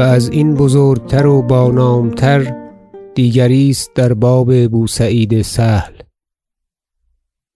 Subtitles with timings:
[0.00, 2.56] و از این بزرگتر و با نام تر
[3.14, 5.92] دیگری است در باب بوسعید سهل.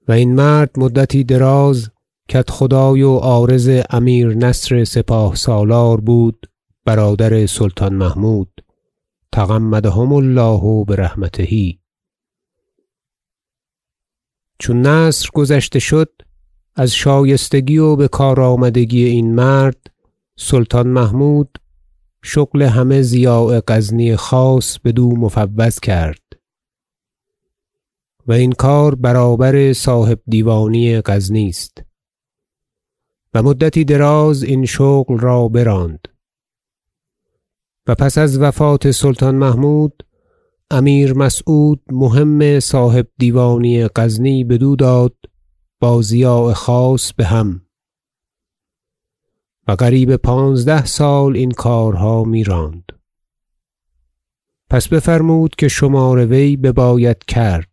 [0.08, 1.90] و این مرد مدتی دراز
[2.30, 6.46] کدخدای و عارض امیر نصر سپاه سالار بود
[6.84, 8.64] برادر سلطان محمود.
[9.32, 11.74] تغمدهم الله برحمته.
[14.58, 16.12] چون نصر گذشته شد
[16.74, 19.90] از شایستگی و بکار آمدگی این مرد
[20.36, 21.58] سلطان محمود
[22.26, 26.22] شغل همه ضیاع غزنی خاص بدو مفوض کرد
[28.26, 31.82] و این کار برابر صاحب دیوانی غزنی است
[33.34, 36.08] و مدتی دراز این شغل را براند
[37.86, 40.06] و پس از وفات سلطان محمود
[40.70, 45.16] امیر مسعود مهم صاحب دیوانی غزنی بدو داد
[45.80, 47.63] با ضیاع خاص بهم
[49.68, 52.92] و قریب پانزده سال این کارها میراند.
[54.70, 57.68] پس بفرمود که شمار وی بباید کرد.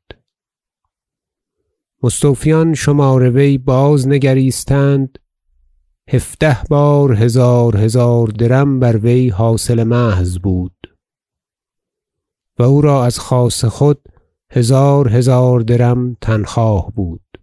[2.03, 5.19] مستوفیان شمار وی بازنگریستند
[6.09, 10.95] هفده بار هزار هزار درم بر وی حاصل محض بود.
[12.59, 14.01] و او را از خاص خود
[14.51, 17.40] هزار هزار درم تنخواه بود.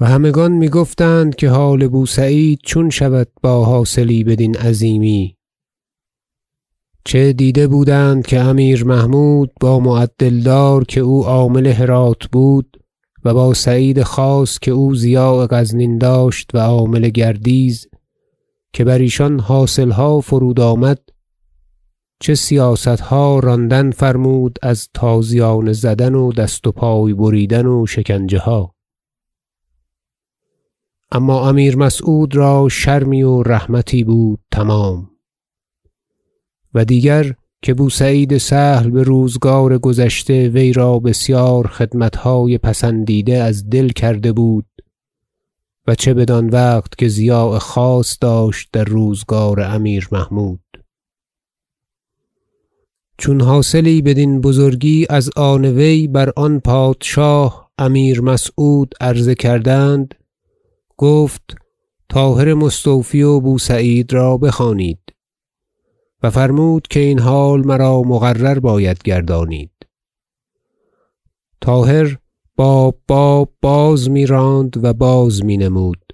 [0.00, 5.36] و همگان می‌گفتند که حال بوسعید چون شود با حاصلی بدین عظیمی.
[7.04, 12.76] چه دیده بودند که امیر محمود با معدل دار که او عامل هرات بود
[13.24, 17.86] و با سعید خاص که او ضیاع غزنین داشت و عامل گردیز
[18.72, 20.98] که بر ایشان حاصلها فرود آمد
[22.20, 28.74] چه سیاستها راندن فرمود از تازیانه زدن و دست و پای بریدن و شکنجه ها
[31.12, 35.10] اما امیر مسعود را شرمی و رحمتی بود تمام.
[36.74, 44.32] و دیگر که بوسعید سهل بروزگار گذشته وی را بسیار خدمتهای پسندیده از دل کرده
[44.32, 44.66] بود
[45.86, 50.60] و چه بدان وقت که ضیاع خاص داشت در روزگار امیر محمود.
[53.18, 60.14] چون حاصلی بدین بزرگی از آن وی بر آن پادشاه امیر مسعود عرضه کردند
[61.00, 61.54] گفت
[62.08, 65.00] طاهر مستوفی و بوسعید را بخوانید
[66.22, 69.70] و فرمود که این حال مرا مقرر باید گردانید.
[71.60, 72.18] طاهر
[72.56, 76.12] باب باب باز میراند و باز می نمود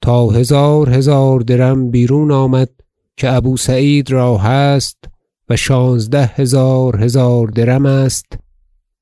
[0.00, 2.70] تا هزار هزار درم بیرون آمد
[3.16, 5.04] که ابوسعید را هست
[5.48, 8.38] و شانزده هزار هزار درم است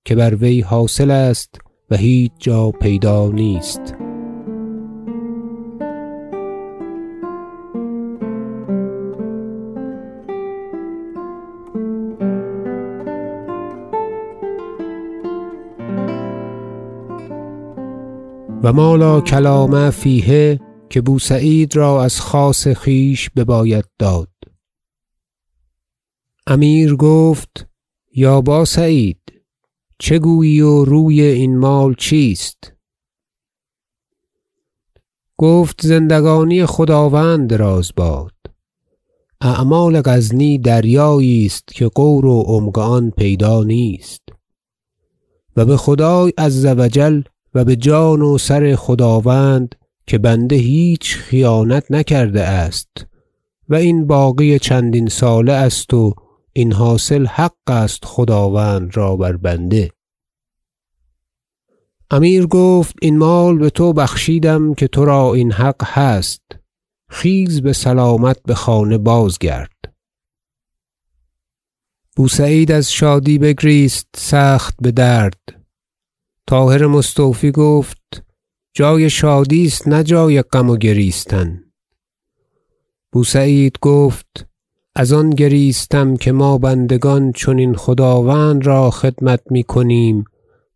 [0.05, 1.59] که بر وی حاصل است
[1.91, 3.98] و هیچ جا پیدا نیست.
[18.63, 20.61] و ما لا کلام فیه
[20.91, 24.29] که بوسعید را از خاص خویش بباید داد.
[26.47, 27.67] امیر گفت
[28.15, 29.21] یا با سعید
[29.99, 32.73] چه گویی و روی این مال چیست؟
[35.37, 38.35] گفت زندگانی خداوند دراز باد.
[39.41, 44.23] اعمال غزنی دریایی است که غور و عمق آن پیدا نیست.
[45.57, 46.67] و بخدای عز
[47.55, 49.75] و و بجان و سر خداوند
[50.07, 53.07] که بنده هیچ خیانت نکرده است
[53.69, 56.15] و این باقی چندین ساله است و
[56.53, 59.91] این حاصل حق است خداوند را بر بنده.
[62.11, 66.43] امیر گفت این مال بتو بخشیدم که ترا این حق هست.
[67.11, 69.95] خیز بسلامت بخانه بازگرد.
[72.17, 75.58] بوسعید از شادی بگریست سخت بدرد
[76.49, 78.25] طاهر مستوفی گفت
[78.75, 81.65] جای شادی است نه جای غم و گریستن.
[83.13, 84.47] بوسعید گفت
[84.95, 90.25] از آن گریستم که ما بندگان چنین خداوند را خدمت می‌کنیم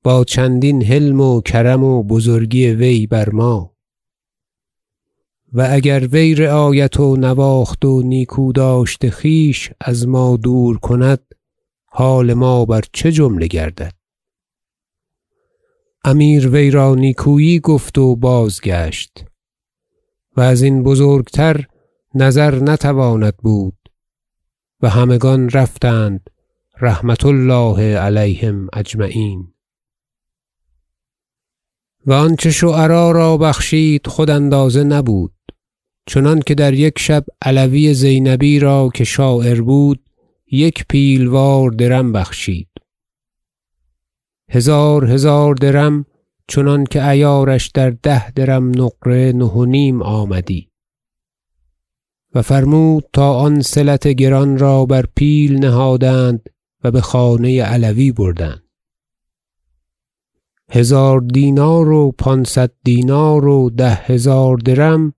[0.03, 3.73] با چندین حلم و کرم و بزرگی وی بر ما.
[5.53, 11.21] و اگر وی رعایت و نواخت و نیکو داشت خویش از ما دور کند
[11.85, 14.02] حال ما بر چه جمله گردد؟
[16.05, 19.25] امیر وی را نیکویی گفت و بازگشت
[20.37, 21.67] و ازین بزرگتر
[22.15, 23.79] نظر نتواند بود
[24.81, 26.31] و همگان رفتند
[26.81, 29.55] رحمة الله علیهم اجمعین.
[32.07, 35.35] و آنچه شعرا را بخشید خود اندازه نبود
[36.07, 40.01] چنانکه در یک شب علوی زینبی را که شاعر بود
[40.53, 42.72] یک پیل وار درم بخشید.
[44.55, 46.05] هزار هزار درم
[46.49, 50.69] چنانکه عیارش در ده درم نقره نه و نیم آمدی.
[52.35, 56.49] و فرمود تا آن صلت گران را بر پیل نهادند
[56.85, 58.63] و بخانه علوی بردند.
[60.71, 65.13] هزار دینار و پانصد دینار و ده هزار درم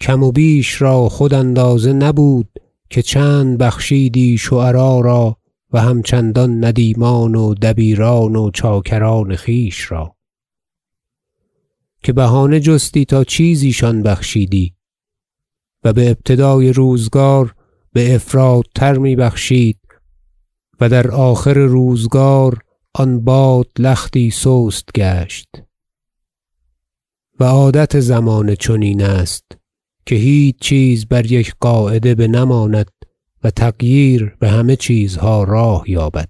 [0.00, 2.48] کم و بیش را خود اندازه نبود
[2.90, 5.39] که چند بخشیدی شعرا را
[5.72, 10.16] و هم چندان ندیمان و دبیران و چاکران خویش را.
[12.02, 14.74] که بهانه جستی تا چیزیشان بخشیدی
[15.84, 17.54] و بابتدای روزگار
[17.94, 19.78] بافراط تر می بخشید
[20.80, 22.58] و در آخر روزگار
[22.94, 25.48] آن باد لختی سست گشت.
[27.40, 29.44] و عادت زمانه چنین است
[30.06, 32.90] که هیچ چیز بر یک قاعده بنماند
[33.44, 36.28] و تغییر بهمه چیزها راه یابد.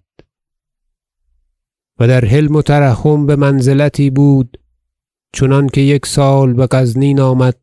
[1.99, 4.61] و در حلم و ترحم بمنزلتی بود
[5.33, 7.59] چنانکه یک سال بغزنین آمد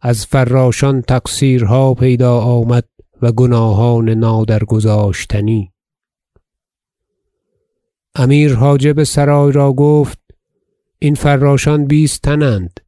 [0.00, 2.88] از فراشان تقصیرها پیدا آمد
[3.22, 5.72] و گناهان نادرگذاشتنی.
[8.14, 10.18] امیر حاجب سرای را گفت
[10.98, 12.80] این فراشان بیست تنند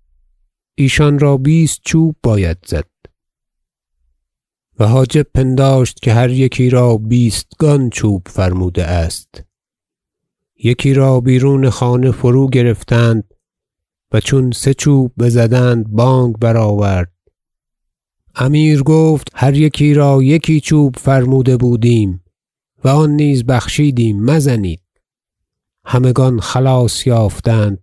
[0.75, 2.95] ایشان را بیست چوب باید زد.
[4.78, 9.44] و حاجب پنداشت که هر یکی را بیستگان چوب فرموده است.
[10.64, 13.25] یکی را بیرون خانه فروگرفتند
[14.12, 17.12] و چون سه چوب بزدند بانگ برآورد.
[18.34, 22.25] امیر گفت هر یکی را یکی چوب فرموده بودیم
[22.84, 24.81] و آن نیز بخشیدیم مزنید.
[25.84, 27.79] همگان خلاص یافتند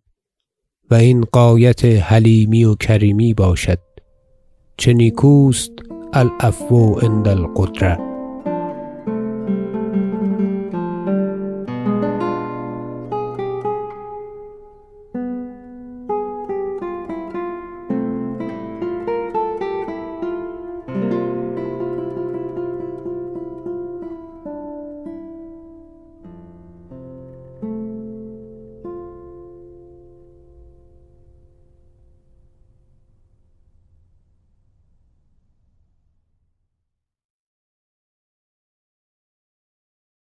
[0.92, 3.80] و این غایت حلیمی و کریمی باشد.
[4.78, 5.72] چه نیکوست
[6.16, 8.13] العفو عند القدرة.